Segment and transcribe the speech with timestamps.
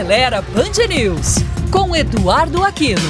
[0.00, 1.34] Acelera Band News,
[1.70, 3.02] com Eduardo Aquino.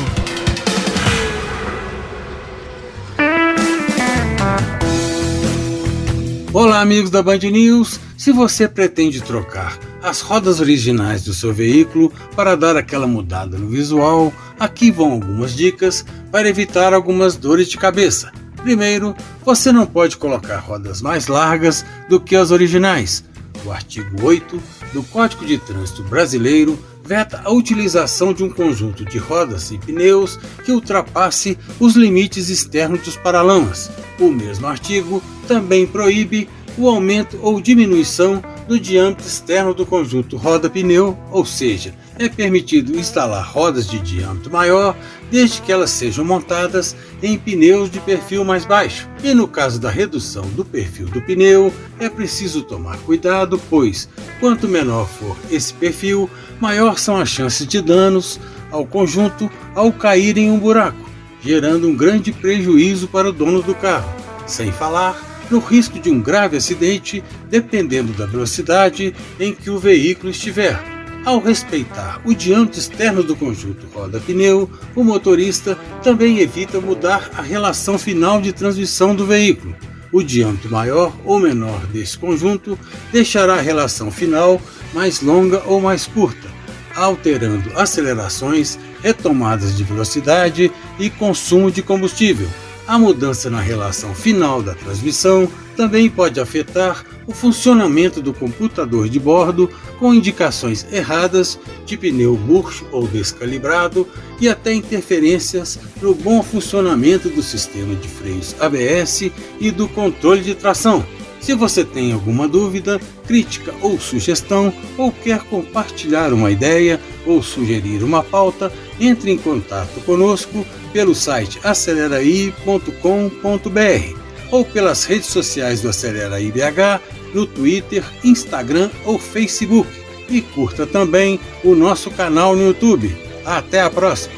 [6.53, 8.00] Olá, amigos da Band News.
[8.18, 13.68] Se você pretende trocar as rodas originais do seu veículo para dar aquela mudada no
[13.68, 18.32] visual, aqui vão algumas dicas para evitar algumas dores de cabeça.
[18.57, 19.14] Primeiro,
[19.45, 23.22] você não pode colocar rodas mais largas do que as originais.
[23.64, 29.18] O artigo 8 do Código de Trânsito Brasileiro veta a utilização de um conjunto de
[29.18, 33.91] rodas e pneus que ultrapasse os limites externos dos paralamas.
[34.18, 41.19] O mesmo artigo também proíbe o aumento ou diminuição do diâmetro externo do conjunto roda-pneu,
[41.33, 44.96] ou seja, é permitido instalar rodas de diâmetro maior
[45.29, 49.09] desde que elas sejam montadas em pneus de perfil mais baixo.
[49.24, 54.69] E no caso da redução do perfil do pneu, é preciso tomar cuidado, pois quanto
[54.69, 58.38] menor for esse perfil, maior são as chances de danos
[58.71, 61.10] ao conjunto ao cair em um buraco,
[61.43, 64.09] gerando um grande prejuízo para o dono do carro.
[64.47, 70.31] Sem falar no risco de um grave acidente, dependendo da velocidade em que o veículo
[70.31, 70.81] estiver.
[71.25, 77.98] Ao respeitar o diâmetro externo do conjunto roda-pneu, o motorista também evita mudar a relação
[77.98, 79.76] final de transmissão do veículo.
[80.10, 82.78] O diâmetro maior ou menor desse conjunto
[83.12, 84.60] deixará a relação final
[84.94, 86.48] mais longa ou mais curta,
[86.97, 92.48] alterando acelerações, retomadas de velocidade e consumo de combustível.
[92.91, 99.21] A mudança na relação final da transmissão também pode afetar o funcionamento do computador de
[99.21, 101.56] bordo com indicações erradas
[101.87, 104.09] de pneu murcho ou descalibrado
[104.41, 110.56] e até interferências no bom funcionamento do sistema de freios ABS e do controle de
[110.56, 111.06] tração.
[111.41, 118.03] Se você tem alguma dúvida, crítica ou sugestão, ou quer compartilhar uma ideia ou sugerir
[118.03, 124.20] uma pauta, entre em contato conosco pelo site aceleraí.com.br
[124.50, 127.00] ou pelas redes sociais do Acelera IBH,
[127.32, 129.88] no Twitter, Instagram ou Facebook.
[130.28, 133.16] E curta também o nosso canal no YouTube.
[133.44, 134.34] Até a próxima!